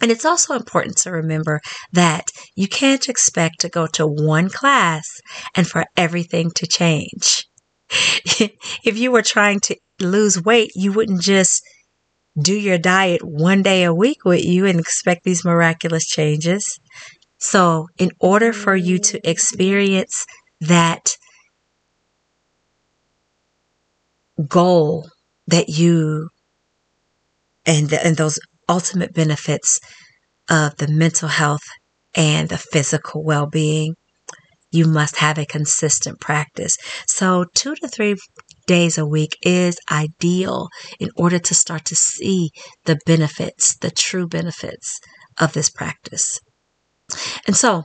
And 0.02 0.12
it's 0.12 0.25
also 0.25 0.56
important 0.56 0.98
to 0.98 1.12
remember 1.12 1.62
that 1.92 2.30
you 2.56 2.68
can't 2.68 3.08
expect 3.08 3.60
to 3.62 3.70
go 3.70 3.88
to 3.88 4.06
one 4.06 4.50
class 4.50 5.06
and 5.56 5.68
for 5.68 5.86
everything 5.96 6.52
to 6.52 6.68
change. 6.68 7.46
if 7.90 8.98
you 8.98 9.12
were 9.12 9.22
trying 9.22 9.60
to 9.62 9.75
lose 10.00 10.42
weight, 10.44 10.72
you 10.75 10.92
wouldn't 10.92 11.22
just 11.22 11.64
do 12.40 12.54
your 12.54 12.78
diet 12.78 13.22
one 13.24 13.62
day 13.62 13.84
a 13.84 13.94
week 13.94 14.25
with 14.25 14.44
you 14.44 14.66
and 14.66 14.80
expect 14.80 15.24
these 15.24 15.46
miraculous 15.46 16.06
changes. 16.06 16.80
So, 17.38 17.88
in 17.98 18.12
order 18.20 18.52
for 18.52 18.75
you 18.75 18.98
to 19.00 19.30
experience 19.30 20.25
that 20.62 21.18
goal 24.48 25.08
that 25.48 25.70
you 25.70 26.30
and, 27.66 27.90
the, 27.90 28.06
and 28.06 28.18
those 28.18 28.40
ultimate 28.69 29.13
benefits 29.13 29.79
of 30.50 30.75
the 30.77 30.88
mental 30.88 31.29
health 31.29 31.63
and 32.13 32.50
the 32.50 32.57
physical 32.57 33.24
well 33.24 33.48
being, 33.48 33.95
you 34.72 34.86
must 34.86 35.17
have 35.17 35.38
a 35.38 35.45
consistent 35.45 36.19
practice. 36.19 36.77
So, 37.07 37.45
two 37.55 37.75
to 37.75 37.88
three 37.88 38.15
days 38.67 38.98
a 38.98 39.05
week 39.05 39.38
is 39.41 39.77
ideal 39.91 40.67
in 41.00 41.10
order 41.15 41.39
to 41.39 41.53
start 41.53 41.86
to 41.86 41.95
see 41.95 42.50
the 42.86 42.98
benefits, 43.05 43.77
the 43.77 43.91
true 43.91 44.27
benefits 44.27 45.00
of 45.39 45.53
this 45.53 45.69
practice. 45.69 46.39
And 47.48 47.55
so, 47.55 47.84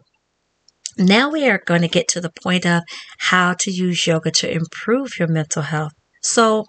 now 0.98 1.30
we 1.30 1.48
are 1.48 1.60
going 1.64 1.82
to 1.82 1.88
get 1.88 2.08
to 2.08 2.20
the 2.20 2.32
point 2.42 2.66
of 2.66 2.82
how 3.18 3.54
to 3.60 3.70
use 3.70 4.06
yoga 4.06 4.30
to 4.32 4.50
improve 4.50 5.18
your 5.18 5.28
mental 5.28 5.62
health. 5.62 5.92
So, 6.22 6.66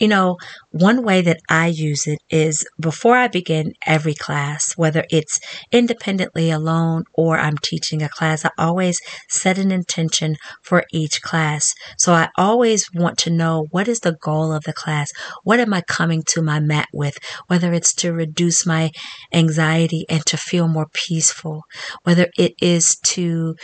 you 0.00 0.08
know, 0.08 0.36
one 0.70 1.04
way 1.04 1.20
that 1.22 1.40
I 1.48 1.66
use 1.66 2.06
it 2.06 2.18
is 2.30 2.66
before 2.80 3.16
I 3.16 3.28
begin 3.28 3.74
every 3.86 4.14
class, 4.14 4.72
whether 4.76 5.04
it's 5.10 5.38
independently 5.70 6.50
alone 6.50 7.04
or 7.12 7.38
I'm 7.38 7.58
teaching 7.58 8.02
a 8.02 8.08
class, 8.08 8.44
I 8.44 8.50
always 8.58 9.00
set 9.28 9.58
an 9.58 9.70
intention 9.70 10.36
for 10.62 10.84
each 10.92 11.20
class. 11.22 11.74
So 11.98 12.14
I 12.14 12.28
always 12.36 12.86
want 12.94 13.18
to 13.18 13.30
know 13.30 13.66
what 13.70 13.88
is 13.88 14.00
the 14.00 14.16
goal 14.22 14.52
of 14.52 14.64
the 14.64 14.72
class? 14.72 15.10
What 15.42 15.60
am 15.60 15.74
I 15.74 15.82
coming 15.82 16.22
to 16.28 16.42
my 16.42 16.60
mat 16.60 16.88
with? 16.92 17.18
Whether 17.46 17.72
it's 17.72 17.94
to 17.96 18.12
reduce 18.12 18.66
my 18.66 18.90
anxiety 19.32 20.06
and 20.08 20.24
to 20.26 20.36
feel 20.36 20.66
more 20.66 20.86
peaceful, 20.92 21.62
whether 22.04 22.28
it 22.38 22.54
is 22.60 22.96
to 23.04 23.54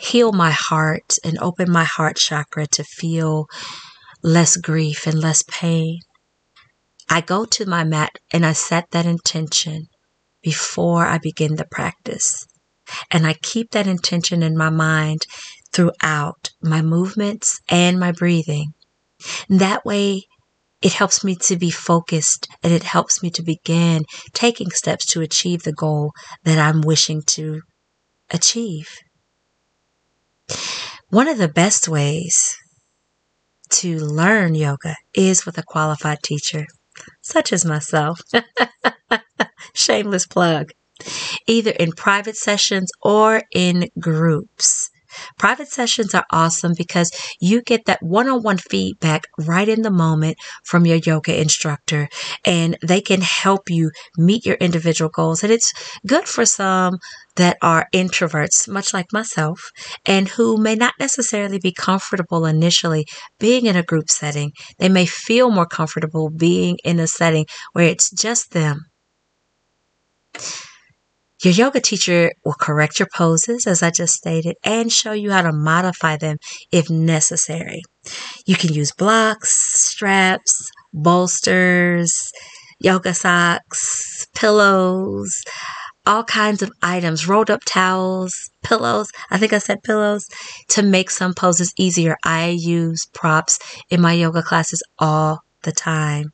heal 0.00 0.32
my 0.32 0.50
heart 0.50 1.16
and 1.24 1.38
open 1.38 1.70
my 1.70 1.84
heart 1.84 2.16
chakra 2.16 2.66
to 2.66 2.82
feel 2.82 3.46
less 4.22 4.56
grief 4.56 5.06
and 5.06 5.18
less 5.18 5.42
pain. 5.48 6.00
I 7.08 7.20
go 7.20 7.44
to 7.44 7.66
my 7.66 7.84
mat 7.84 8.12
and 8.32 8.44
I 8.44 8.52
set 8.52 8.90
that 8.90 9.06
intention 9.06 9.86
before 10.42 11.06
I 11.06 11.18
begin 11.18 11.56
the 11.56 11.66
practice. 11.70 12.46
And 13.10 13.26
I 13.26 13.34
keep 13.34 13.70
that 13.70 13.86
intention 13.86 14.42
in 14.42 14.56
my 14.56 14.70
mind 14.70 15.26
throughout 15.72 16.50
my 16.62 16.82
movements 16.82 17.60
and 17.68 17.98
my 17.98 18.12
breathing. 18.12 18.72
That 19.48 19.84
way, 19.84 20.22
it 20.80 20.92
helps 20.92 21.24
me 21.24 21.34
to 21.36 21.56
be 21.56 21.70
focused 21.70 22.46
and 22.62 22.72
it 22.72 22.84
helps 22.84 23.22
me 23.22 23.30
to 23.30 23.42
begin 23.42 24.04
taking 24.32 24.70
steps 24.70 25.06
to 25.06 25.20
achieve 25.20 25.62
the 25.62 25.72
goal 25.72 26.12
that 26.44 26.58
I'm 26.58 26.82
wishing 26.82 27.22
to 27.28 27.62
achieve. 28.30 28.88
One 31.08 31.28
of 31.28 31.38
the 31.38 31.48
best 31.48 31.88
ways 31.88 32.56
to 33.70 33.98
learn 33.98 34.54
yoga 34.54 34.96
is 35.14 35.46
with 35.46 35.58
a 35.58 35.62
qualified 35.62 36.22
teacher, 36.22 36.66
such 37.22 37.52
as 37.52 37.64
myself. 37.64 38.20
Shameless 39.74 40.26
plug. 40.26 40.72
Either 41.46 41.70
in 41.72 41.92
private 41.92 42.36
sessions 42.36 42.90
or 43.02 43.42
in 43.54 43.88
groups. 44.00 44.90
Private 45.38 45.68
sessions 45.68 46.14
are 46.14 46.24
awesome 46.32 46.74
because 46.76 47.10
you 47.40 47.62
get 47.62 47.84
that 47.86 48.02
one 48.02 48.28
on 48.28 48.42
one 48.42 48.58
feedback 48.58 49.24
right 49.38 49.68
in 49.68 49.82
the 49.82 49.90
moment 49.90 50.36
from 50.64 50.86
your 50.86 50.96
yoga 50.96 51.40
instructor, 51.40 52.08
and 52.44 52.76
they 52.82 53.00
can 53.00 53.20
help 53.20 53.70
you 53.70 53.90
meet 54.16 54.46
your 54.46 54.56
individual 54.56 55.10
goals. 55.10 55.42
And 55.42 55.52
it's 55.52 55.72
good 56.06 56.26
for 56.26 56.44
some 56.44 56.98
that 57.36 57.56
are 57.62 57.88
introverts, 57.94 58.68
much 58.68 58.92
like 58.92 59.12
myself, 59.12 59.70
and 60.04 60.28
who 60.28 60.56
may 60.56 60.74
not 60.74 60.94
necessarily 60.98 61.58
be 61.58 61.72
comfortable 61.72 62.44
initially 62.46 63.06
being 63.38 63.66
in 63.66 63.76
a 63.76 63.82
group 63.82 64.10
setting. 64.10 64.52
They 64.78 64.88
may 64.88 65.06
feel 65.06 65.50
more 65.50 65.66
comfortable 65.66 66.30
being 66.30 66.78
in 66.84 66.98
a 66.98 67.06
setting 67.06 67.46
where 67.72 67.86
it's 67.86 68.10
just 68.10 68.50
them. 68.50 68.86
Your 71.42 71.54
yoga 71.54 71.80
teacher 71.80 72.32
will 72.44 72.54
correct 72.54 72.98
your 72.98 73.08
poses, 73.14 73.66
as 73.66 73.80
I 73.82 73.90
just 73.90 74.14
stated, 74.14 74.56
and 74.64 74.92
show 74.92 75.12
you 75.12 75.30
how 75.30 75.42
to 75.42 75.52
modify 75.52 76.16
them 76.16 76.38
if 76.72 76.90
necessary. 76.90 77.82
You 78.44 78.56
can 78.56 78.72
use 78.72 78.92
blocks, 78.92 79.50
straps, 79.50 80.68
bolsters, 80.92 82.32
yoga 82.80 83.14
socks, 83.14 84.26
pillows, 84.34 85.42
all 86.06 86.24
kinds 86.24 86.62
of 86.62 86.72
items, 86.82 87.28
rolled 87.28 87.50
up 87.50 87.60
towels, 87.64 88.50
pillows. 88.64 89.10
I 89.30 89.38
think 89.38 89.52
I 89.52 89.58
said 89.58 89.82
pillows 89.84 90.26
to 90.70 90.82
make 90.82 91.10
some 91.10 91.34
poses 91.34 91.72
easier. 91.78 92.16
I 92.24 92.48
use 92.48 93.06
props 93.14 93.58
in 93.90 94.00
my 94.00 94.14
yoga 94.14 94.42
classes 94.42 94.82
all 94.98 95.40
the 95.62 95.72
time 95.72 96.32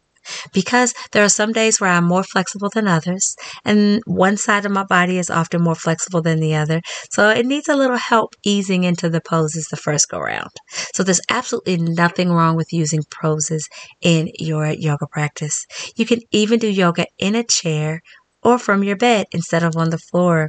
because 0.52 0.94
there 1.12 1.24
are 1.24 1.28
some 1.28 1.52
days 1.52 1.80
where 1.80 1.90
I'm 1.90 2.04
more 2.04 2.24
flexible 2.24 2.70
than 2.72 2.88
others, 2.88 3.36
and 3.64 4.00
one 4.06 4.36
side 4.36 4.64
of 4.66 4.72
my 4.72 4.84
body 4.84 5.18
is 5.18 5.30
often 5.30 5.62
more 5.62 5.74
flexible 5.74 6.22
than 6.22 6.40
the 6.40 6.54
other. 6.54 6.80
So 7.10 7.28
it 7.30 7.46
needs 7.46 7.68
a 7.68 7.76
little 7.76 7.96
help 7.96 8.34
easing 8.44 8.84
into 8.84 9.08
the 9.08 9.20
poses 9.20 9.66
the 9.70 9.76
first 9.76 10.08
go 10.08 10.18
round. 10.18 10.50
So 10.94 11.02
there's 11.02 11.20
absolutely 11.28 11.76
nothing 11.76 12.30
wrong 12.30 12.56
with 12.56 12.72
using 12.72 13.02
poses 13.20 13.68
in 14.00 14.30
your 14.38 14.66
yoga 14.66 15.06
practice. 15.06 15.66
You 15.96 16.06
can 16.06 16.20
even 16.30 16.58
do 16.58 16.68
yoga 16.68 17.06
in 17.18 17.34
a 17.34 17.44
chair 17.44 18.00
or 18.42 18.58
from 18.58 18.84
your 18.84 18.96
bed 18.96 19.26
instead 19.32 19.62
of 19.62 19.76
on 19.76 19.90
the 19.90 19.98
floor. 19.98 20.48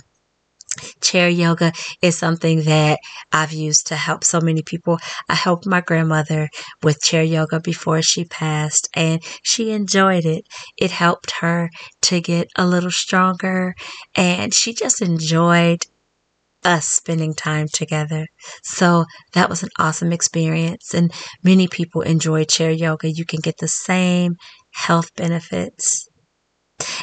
Chair 1.02 1.30
yoga 1.30 1.72
is 2.02 2.18
something 2.18 2.64
that 2.64 3.00
I've 3.32 3.54
used 3.54 3.88
to 3.88 3.96
help 3.96 4.24
so 4.24 4.40
many 4.42 4.62
people. 4.62 5.00
I 5.30 5.36
helped 5.36 5.66
my 5.66 5.82
grandmother 5.82 6.50
with 6.84 7.02
chair 7.02 7.24
yoga 7.24 7.60
before 7.60 8.02
she 8.02 8.26
passed 8.26 8.90
and 8.94 9.22
she 9.44 9.72
enjoyed 9.72 10.26
it. 10.26 10.46
It 10.78 10.92
helped 10.92 11.32
her 11.42 11.70
to 12.04 12.22
get 12.22 12.48
a 12.58 12.66
little 12.68 12.92
stronger 12.92 13.76
and 14.16 14.54
she 14.54 14.74
just 14.74 15.02
enjoyed 15.02 15.86
us 16.64 16.88
spending 16.88 17.34
time 17.34 17.68
together. 17.72 18.28
So 18.64 19.06
that 19.34 19.50
was 19.50 19.64
an 19.64 19.70
awesome 19.78 20.12
experience 20.12 20.94
and 20.94 21.14
many 21.44 21.68
people 21.68 22.02
enjoy 22.02 22.44
chair 22.46 22.72
yoga. 22.72 23.12
You 23.12 23.26
can 23.26 23.40
get 23.40 23.58
the 23.60 23.68
same 23.68 24.36
health 24.72 25.14
benefits 25.16 26.10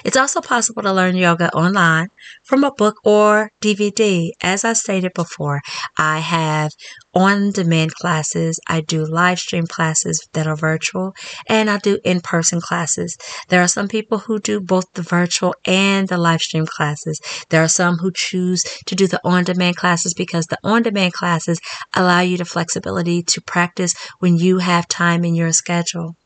it's 0.05 0.17
also 0.17 0.41
possible 0.41 0.83
to 0.83 0.93
learn 0.93 1.17
yoga 1.17 1.49
online 1.55 2.09
from 2.45 2.65
a 2.65 2.73
book 2.73 2.97
or 3.05 3.51
DVD. 3.63 4.31
As 4.43 4.65
I 4.65 4.73
stated 4.73 5.13
before, 5.15 5.61
I 5.99 6.19
have 6.19 6.73
on 7.15 7.51
demand 7.53 7.95
classes, 7.95 8.59
I 8.69 8.81
do 8.81 9.05
live 9.05 9.39
stream 9.39 9.67
classes 9.67 10.27
that 10.33 10.47
are 10.47 10.57
virtual, 10.57 11.15
and 11.49 11.71
I 11.71 11.79
do 11.79 11.99
in 12.05 12.21
person 12.21 12.61
classes. 12.61 13.17
There 13.49 13.63
are 13.63 13.69
some 13.69 13.89
people 13.89 14.19
who 14.19 14.39
do 14.39 14.61
both 14.61 14.87
the 14.95 15.03
virtual 15.03 15.55
and 15.67 16.09
the 16.09 16.19
live 16.19 16.41
stream 16.41 16.67
classes. 16.67 17.21
There 17.51 17.63
are 17.63 17.69
some 17.69 17.97
who 17.97 18.11
choose 18.15 18.63
to 18.87 18.95
do 18.95 19.07
the 19.07 19.21
on 19.25 19.45
demand 19.45 19.77
classes 19.77 20.15
because 20.15 20.47
the 20.47 20.59
on 20.65 20.83
demand 20.83 21.13
classes 21.13 21.61
allow 21.95 22.21
you 22.21 22.37
the 22.37 22.45
flexibility 22.45 23.23
to 23.23 23.41
practice 23.41 23.95
when 24.19 24.37
you 24.37 24.59
have 24.59 24.89
time 24.89 25.25
in 25.25 25.35
your 25.35 25.53
schedule. 25.53 26.17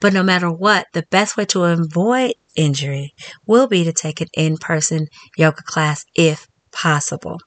But 0.00 0.12
no 0.12 0.22
matter 0.22 0.50
what, 0.50 0.86
the 0.92 1.04
best 1.10 1.36
way 1.36 1.44
to 1.46 1.64
avoid 1.64 2.34
injury 2.56 3.12
will 3.46 3.66
be 3.66 3.84
to 3.84 3.92
take 3.92 4.20
an 4.20 4.28
in 4.34 4.56
person 4.56 5.06
yoga 5.36 5.62
class 5.62 6.04
if 6.14 6.46
possible. 6.72 7.38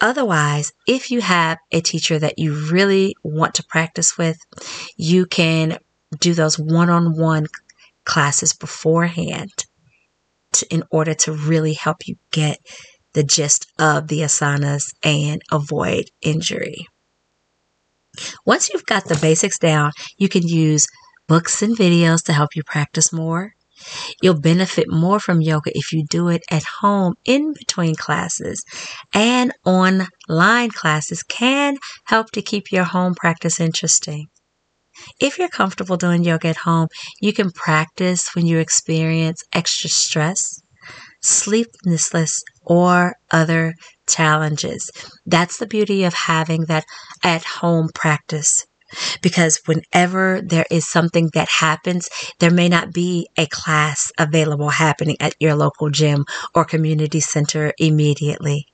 Otherwise, 0.00 0.72
if 0.86 1.10
you 1.10 1.20
have 1.20 1.58
a 1.70 1.80
teacher 1.80 2.18
that 2.18 2.38
you 2.38 2.68
really 2.70 3.14
want 3.22 3.54
to 3.54 3.64
practice 3.64 4.18
with, 4.18 4.36
you 4.96 5.26
can 5.26 5.78
do 6.18 6.34
those 6.34 6.58
one 6.58 6.90
on 6.90 7.16
one 7.16 7.46
classes 8.04 8.52
beforehand 8.52 9.50
to, 10.52 10.66
in 10.74 10.82
order 10.90 11.14
to 11.14 11.32
really 11.32 11.74
help 11.74 12.06
you 12.06 12.16
get 12.32 12.58
the 13.12 13.22
gist 13.22 13.70
of 13.78 14.08
the 14.08 14.20
asanas 14.20 14.92
and 15.04 15.40
avoid 15.52 16.10
injury. 16.20 16.86
Once 18.44 18.70
you've 18.70 18.86
got 18.86 19.04
the 19.04 19.18
basics 19.22 19.58
down, 19.58 19.92
you 20.18 20.28
can 20.28 20.46
use 20.46 20.86
books 21.28 21.62
and 21.62 21.76
videos 21.76 22.24
to 22.24 22.32
help 22.32 22.56
you 22.56 22.62
practice 22.64 23.12
more. 23.12 23.54
You'll 24.20 24.40
benefit 24.40 24.86
more 24.90 25.20
from 25.20 25.40
yoga 25.40 25.76
if 25.76 25.92
you 25.92 26.04
do 26.08 26.28
it 26.28 26.42
at 26.50 26.64
home 26.80 27.14
in 27.24 27.52
between 27.52 27.94
classes. 27.94 28.64
And 29.12 29.52
online 29.64 30.70
classes 30.70 31.22
can 31.22 31.76
help 32.04 32.30
to 32.32 32.42
keep 32.42 32.72
your 32.72 32.84
home 32.84 33.14
practice 33.14 33.60
interesting. 33.60 34.26
If 35.20 35.38
you're 35.38 35.48
comfortable 35.48 35.96
doing 35.96 36.22
yoga 36.22 36.48
at 36.48 36.58
home, 36.58 36.88
you 37.20 37.32
can 37.32 37.50
practice 37.50 38.34
when 38.34 38.46
you 38.46 38.58
experience 38.58 39.42
extra 39.52 39.88
stress, 39.88 40.60
sleeplessness, 41.22 42.42
or 42.62 43.14
other 43.30 43.74
challenges. 44.06 44.90
That's 45.24 45.56
the 45.56 45.66
beauty 45.66 46.04
of 46.04 46.14
having 46.14 46.66
that 46.66 46.84
at 47.24 47.44
home 47.44 47.88
practice 47.94 48.66
because 49.22 49.60
whenever 49.66 50.40
there 50.42 50.66
is 50.70 50.88
something 50.88 51.30
that 51.34 51.48
happens, 51.60 52.08
there 52.38 52.50
may 52.50 52.68
not 52.68 52.92
be 52.92 53.28
a 53.36 53.46
class 53.46 54.10
available 54.18 54.70
happening 54.70 55.16
at 55.20 55.34
your 55.40 55.54
local 55.54 55.90
gym 55.90 56.24
or 56.54 56.64
community 56.64 57.20
center 57.20 57.72
immediately. 57.78 58.66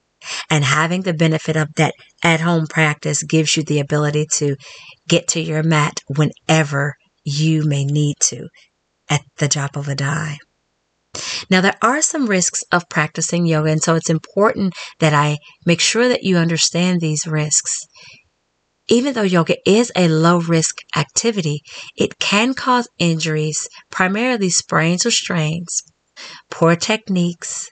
And 0.50 0.64
having 0.64 1.02
the 1.02 1.14
benefit 1.14 1.56
of 1.56 1.74
that 1.74 1.94
at 2.22 2.40
home 2.40 2.66
practice 2.66 3.22
gives 3.22 3.56
you 3.56 3.62
the 3.62 3.80
ability 3.80 4.26
to 4.34 4.56
get 5.06 5.28
to 5.28 5.40
your 5.40 5.62
mat 5.62 6.00
whenever 6.08 6.96
you 7.24 7.64
may 7.64 7.84
need 7.84 8.16
to 8.20 8.48
at 9.08 9.22
the 9.36 9.48
drop 9.48 9.76
of 9.76 9.88
a 9.88 9.94
dime. 9.94 10.38
Now, 11.50 11.60
there 11.60 11.78
are 11.82 12.02
some 12.02 12.26
risks 12.26 12.62
of 12.70 12.88
practicing 12.88 13.46
yoga, 13.46 13.70
and 13.70 13.82
so 13.82 13.94
it's 13.94 14.10
important 14.10 14.74
that 14.98 15.14
I 15.14 15.38
make 15.64 15.80
sure 15.80 16.08
that 16.08 16.22
you 16.22 16.36
understand 16.36 17.00
these 17.00 17.26
risks. 17.26 17.86
Even 18.88 19.12
though 19.14 19.22
yoga 19.22 19.56
is 19.68 19.92
a 19.94 20.08
low 20.08 20.40
risk 20.40 20.78
activity, 20.96 21.62
it 21.96 22.18
can 22.18 22.54
cause 22.54 22.88
injuries, 22.98 23.68
primarily 23.90 24.50
sprains 24.50 25.04
or 25.04 25.10
strains, 25.10 25.82
poor 26.50 26.74
techniques, 26.74 27.70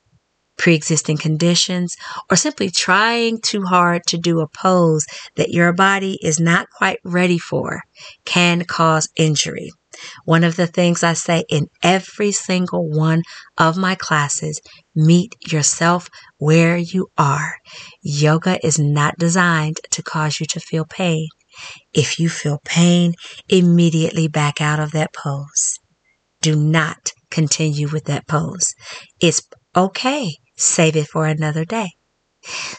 pre-existing 0.59 1.17
conditions, 1.17 1.95
or 2.31 2.37
simply 2.37 2.71
trying 2.71 3.41
too 3.41 3.63
hard 3.63 4.03
to 4.07 4.19
do 4.19 4.41
a 4.41 4.49
pose 4.49 5.07
that 5.37 5.51
your 5.51 5.73
body 5.73 6.19
is 6.23 6.39
not 6.39 6.69
quite 6.71 6.99
ready 7.05 7.39
for 7.39 7.83
can 8.25 8.65
cause 8.65 9.09
injury. 9.17 9.71
One 10.25 10.45
of 10.45 10.57
the 10.57 10.67
things 10.67 11.03
I 11.03 11.15
say 11.15 11.45
in 11.49 11.69
every 11.83 12.33
single 12.33 12.89
one 12.89 13.23
of 13.57 13.77
my 13.77 13.95
classes, 13.95 14.61
meet 14.95 15.35
yourself 15.53 16.09
where 16.39 16.77
you 16.77 17.09
are. 17.17 17.57
Yoga 18.03 18.65
is 18.67 18.79
not 18.79 19.19
designed 19.19 19.81
to 19.91 20.03
cause 20.03 20.41
you 20.41 20.47
to 20.47 20.61
feel 20.61 20.85
pain. 20.85 21.29
If 21.93 22.21
you 22.21 22.29
feel 22.29 22.61
pain, 22.65 23.15
immediately 23.49 24.29
back 24.29 24.61
out 24.61 24.81
of 24.81 24.93
that 24.93 25.13
pose. 25.13 25.79
Do 26.43 26.55
not 26.55 27.13
continue 27.31 27.89
with 27.89 28.05
that 28.05 28.27
pose. 28.27 28.75
It's 29.21 29.43
okay. 29.75 30.37
Save 30.57 30.97
it 30.97 31.09
for 31.09 31.27
another 31.27 31.65
day. 31.65 31.91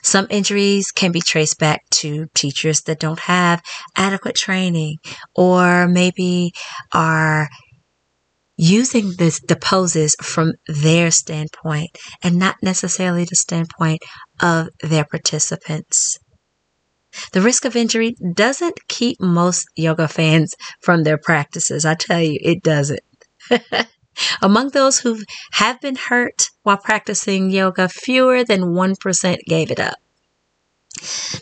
Some 0.04 0.28
injuries 0.30 0.92
can 0.92 1.12
be 1.12 1.22
traced 1.22 1.60
back 1.60 1.82
to 1.92 2.28
teachers 2.34 2.82
that 2.82 3.00
don't 3.00 3.20
have 3.20 3.62
adequate 3.96 4.36
training 4.36 4.98
or 5.36 5.88
maybe 5.88 6.54
are 6.94 7.50
using 8.58 9.14
this, 9.18 9.40
the 9.48 9.56
poses 9.56 10.16
from 10.22 10.54
their 10.68 11.12
standpoint 11.12 11.92
and 12.24 12.38
not 12.38 12.56
necessarily 12.62 13.24
the 13.24 13.36
standpoint 13.36 14.02
of 14.42 14.70
their 14.82 15.06
participants. 15.06 16.18
The 17.32 17.42
risk 17.42 17.66
of 17.66 17.76
injury 17.76 18.16
doesn't 18.34 18.88
keep 18.88 19.20
most 19.20 19.68
yoga 19.76 20.08
fans 20.08 20.56
from 20.82 21.04
their 21.04 21.18
practices. 21.18 21.86
I 21.86 21.96
tell 21.96 22.22
you, 22.22 22.40
it 22.42 22.62
doesn't. 22.64 23.00
Among 24.42 24.70
those 24.70 25.00
who 25.00 25.24
have 25.54 25.82
been 25.82 25.96
hurt 25.96 26.50
while 26.64 26.78
practicing 26.78 27.50
yoga, 27.50 27.90
fewer 27.90 28.44
than 28.44 28.74
1% 28.74 29.38
gave 29.48 29.72
it 29.72 29.80
up. 29.80 29.98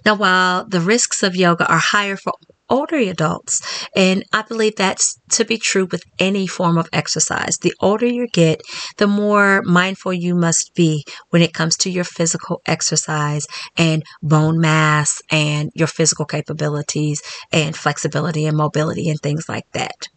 Now, 0.05 0.15
while 0.15 0.65
the 0.65 0.81
risks 0.81 1.23
of 1.23 1.35
yoga 1.35 1.65
are 1.67 1.79
higher 1.79 2.17
for 2.17 2.33
older 2.69 2.97
adults. 2.97 3.87
And 3.95 4.23
I 4.33 4.41
believe 4.41 4.75
that's 4.75 5.19
to 5.31 5.45
be 5.45 5.57
true 5.57 5.87
with 5.91 6.03
any 6.19 6.47
form 6.47 6.77
of 6.77 6.89
exercise. 6.91 7.57
The 7.57 7.73
older 7.79 8.05
you 8.05 8.27
get, 8.27 8.61
the 8.97 9.07
more 9.07 9.61
mindful 9.63 10.13
you 10.13 10.35
must 10.35 10.73
be 10.75 11.05
when 11.29 11.41
it 11.41 11.53
comes 11.53 11.77
to 11.77 11.89
your 11.89 12.03
physical 12.03 12.61
exercise 12.65 13.45
and 13.77 14.03
bone 14.21 14.59
mass 14.59 15.21
and 15.31 15.71
your 15.73 15.87
physical 15.87 16.25
capabilities 16.25 17.21
and 17.51 17.75
flexibility 17.75 18.45
and 18.45 18.57
mobility 18.57 19.09
and 19.09 19.19
things 19.19 19.47
like 19.47 19.69
that. 19.73 20.07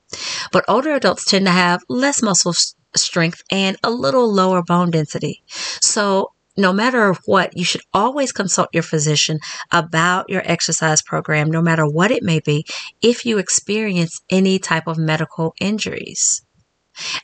But 0.53 0.65
older 0.69 0.95
adults 0.95 1.25
tend 1.25 1.47
to 1.47 1.53
have 1.53 1.83
less 1.89 2.23
muscle 2.23 2.55
strength 2.97 3.43
and 3.51 3.77
a 3.83 3.91
little 3.91 4.33
lower 4.33 4.63
bone 4.63 4.91
density. 4.91 5.43
So 5.81 6.33
no 6.57 6.73
matter 6.73 7.15
what, 7.27 7.57
you 7.57 7.65
should 7.65 7.83
always 7.95 8.33
consult 8.33 8.69
your 8.73 8.83
physician 8.83 9.39
about 9.71 10.29
your 10.29 10.43
exercise 10.45 11.01
program, 11.03 11.51
no 11.51 11.63
matter 11.63 11.87
what 11.87 12.11
it 12.11 12.23
may 12.23 12.41
be, 12.41 12.65
if 13.01 13.25
you 13.25 13.39
experience 13.39 14.21
any 14.29 14.59
type 14.59 14.89
of 14.89 14.99
medical 14.99 15.55
injuries. 15.61 16.43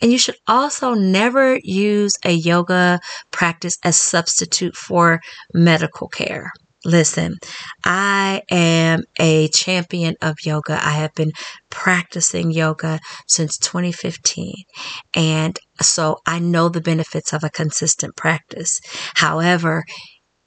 And 0.01 0.13
you 0.13 0.19
should 0.19 0.37
also 0.47 0.95
never 0.95 1.59
use 1.65 2.13
a 2.25 2.31
yoga 2.31 3.01
practice 3.33 3.77
as 3.83 3.99
substitute 3.99 4.77
for 4.77 5.21
medical 5.53 6.07
care. 6.07 6.53
Listen, 6.85 7.37
I 7.85 8.43
am 8.51 9.05
a 9.19 9.49
champion 9.49 10.17
of 10.21 10.37
yoga. 10.45 10.75
I 10.75 10.93
have 10.93 11.15
been 11.15 11.33
practicing 11.71 12.51
yoga 12.51 13.01
since 13.27 13.57
2015. 13.59 14.53
And 15.15 15.59
so 15.81 16.19
I 16.27 16.39
know 16.39 16.69
the 16.69 16.83
benefits 16.83 17.33
of 17.33 17.43
a 17.43 17.51
consistent 17.51 18.17
practice. 18.17 18.81
However, 19.15 19.85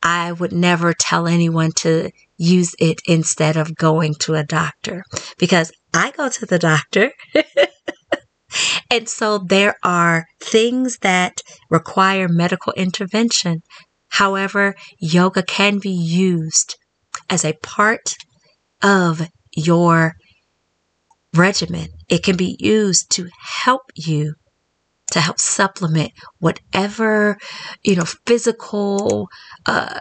I 0.03 0.31
would 0.31 0.51
never 0.51 0.93
tell 0.93 1.27
anyone 1.27 1.71
to 1.77 2.11
use 2.37 2.75
it 2.79 2.99
instead 3.07 3.57
of 3.57 3.75
going 3.75 4.13
to 4.19 4.35
a 4.35 4.43
doctor 4.43 5.03
because 5.39 5.71
I 5.93 6.11
go 6.11 6.29
to 6.29 6.45
the 6.45 6.59
doctor. 6.59 7.11
and 8.91 9.09
so 9.09 9.39
there 9.39 9.75
are 9.83 10.25
things 10.39 10.99
that 11.01 11.41
require 11.69 12.27
medical 12.29 12.73
intervention 12.73 13.61
However, 14.17 14.73
yoga 14.99 15.43
can 15.43 15.77
be 15.77 15.91
used 15.91 16.75
as 17.29 17.45
a 17.45 17.53
part 17.61 18.15
of 18.81 19.29
your 19.55 20.13
regimen. 21.35 21.89
It 22.09 22.23
can 22.23 22.35
be 22.35 22.57
used 22.59 23.11
to 23.11 23.29
help 23.63 23.83
you 23.95 24.33
to 25.11 25.19
help 25.21 25.39
supplement 25.39 26.13
whatever, 26.39 27.37
you 27.83 27.95
know, 27.95 28.05
physical, 28.25 29.29
uh, 29.67 29.99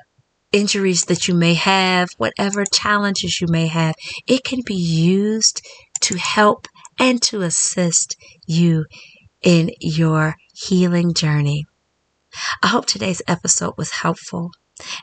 injuries 0.51 1.03
that 1.05 1.29
you 1.29 1.35
may 1.35 1.53
have, 1.53 2.09
whatever 2.17 2.65
challenges 2.65 3.43
you 3.43 3.49
may 3.49 3.67
have, 3.67 3.95
it 4.27 4.45
can 4.45 4.63
be 4.65 4.75
used 4.75 5.61
to 6.01 6.17
help 6.17 6.67
and 6.99 7.21
to 7.21 7.43
assist 7.43 8.17
you 8.47 8.87
in 9.43 9.71
your 9.81 10.37
healing 10.55 11.13
journey. 11.13 11.67
I 12.63 12.69
hope 12.69 12.87
today's 12.87 13.23
episode 13.27 13.75
was 13.77 13.91
helpful. 13.91 14.51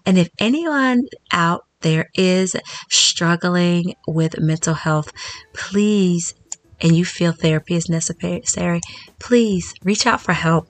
And 0.06 0.18
if 0.18 0.30
anyone 0.40 1.04
out 1.32 1.66
there 1.82 2.10
is 2.16 2.56
struggling 2.90 3.96
with 4.08 4.40
mental 4.40 4.74
health, 4.74 5.12
please, 5.54 6.34
and 6.82 6.96
you 6.96 7.06
feel 7.06 7.32
therapy 7.32 7.76
is 7.76 7.90
necessary, 7.90 8.82
please 9.20 9.74
reach 9.84 10.06
out 10.06 10.22
for 10.22 10.34
help. 10.34 10.68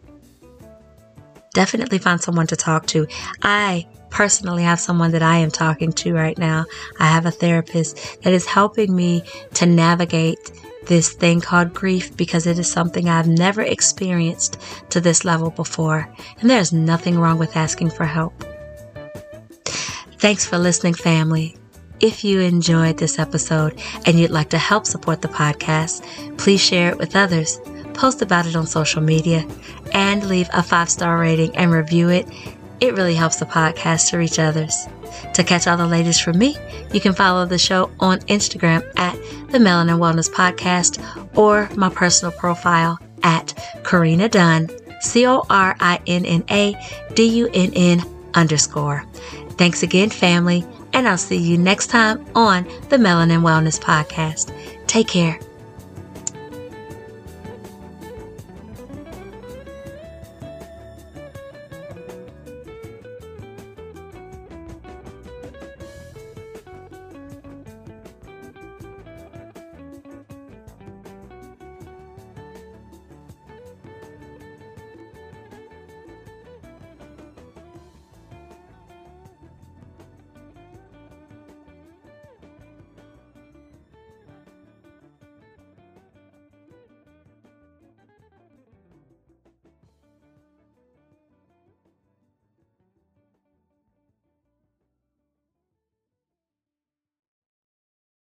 Definitely 1.54 2.00
find 2.00 2.20
someone 2.20 2.48
to 2.48 2.56
talk 2.56 2.88
to. 2.88 3.08
I 3.42 3.88
personally 4.10 4.64
have 4.64 4.80
someone 4.80 5.12
that 5.12 5.24
I 5.24 5.38
am 5.38 5.52
talking 5.52 5.92
to 5.94 6.14
right 6.14 6.38
now. 6.38 6.66
I 7.00 7.08
have 7.08 7.26
a 7.26 7.32
therapist 7.32 8.22
that 8.24 8.34
is 8.34 8.46
helping 8.46 8.96
me 8.96 9.24
to 9.56 9.66
navigate 9.66 10.52
this 10.86 11.14
thing 11.14 11.42
called 11.42 11.74
grief 11.74 12.16
because 12.18 12.48
it 12.48 12.60
is 12.60 12.72
something 12.72 13.10
I've 13.10 13.28
never 13.28 13.62
experienced 13.62 14.58
to 14.90 15.02
this 15.02 15.26
level 15.26 15.50
before, 15.50 16.10
and 16.40 16.50
there's 16.50 16.74
nothing 16.74 17.20
wrong 17.20 17.38
with 17.38 17.56
asking 17.56 17.90
for 17.92 18.06
help. 18.06 18.34
Thanks 20.20 20.46
for 20.46 20.58
listening, 20.58 20.94
family. 20.94 21.58
If 22.00 22.24
you 22.24 22.42
enjoyed 22.42 22.98
this 22.98 23.20
episode 23.20 23.80
and 24.06 24.20
you'd 24.20 24.32
like 24.32 24.50
to 24.50 24.58
help 24.58 24.86
support 24.86 25.22
the 25.22 25.28
podcast, 25.28 26.04
please 26.38 26.62
share 26.62 26.90
it 26.90 26.98
with 26.98 27.16
others, 27.16 27.60
post 27.94 28.22
about 28.22 28.46
it 28.46 28.56
on 28.56 28.66
social 28.66 29.02
media, 29.02 29.48
and 29.94 30.28
leave 30.28 30.50
a 30.54 30.64
five 30.64 30.90
star 30.90 31.18
rating 31.18 31.56
and 31.56 31.72
review 31.72 32.10
it. 32.10 32.28
It 32.80 32.94
really 32.96 33.16
helps 33.16 33.38
the 33.38 33.46
podcast 33.46 34.10
to 34.10 34.18
reach 34.18 34.40
others. 34.40 34.88
To 35.34 35.44
catch 35.44 35.68
all 35.68 35.78
the 35.78 35.88
latest 35.88 36.24
from 36.24 36.38
me, 36.38 36.58
you 36.94 37.02
can 37.02 37.14
follow 37.14 37.46
the 37.46 37.58
show 37.58 37.92
on 38.00 38.20
Instagram 38.22 38.84
at 38.98 39.16
the 39.52 39.58
Melanin 39.58 40.00
Wellness 40.00 40.30
Podcast 40.32 41.00
or 41.38 41.70
my 41.76 41.90
personal 41.90 42.32
profile 42.32 43.00
at 43.24 43.54
Corinna 43.84 44.30
Dunn, 44.30 44.70
C 45.02 45.26
O 45.26 45.44
R 45.50 45.76
I 45.80 46.00
N 46.08 46.26
N 46.26 46.44
A 46.50 46.76
D 47.14 47.26
U 47.40 47.50
N 47.54 47.72
N 47.76 48.02
underscore. 48.34 49.06
Thanks 49.58 49.84
again, 49.84 50.10
family, 50.10 50.66
and 50.94 51.08
I'll 51.08 51.18
see 51.18 51.38
you 51.38 51.58
next 51.58 51.88
time 51.88 52.26
on 52.36 52.64
the 52.90 52.98
Melanin 52.98 53.42
Wellness 53.42 53.80
Podcast. 53.80 54.52
Take 54.88 55.08
care. 55.08 55.40